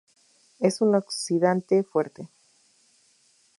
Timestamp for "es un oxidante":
0.59-1.83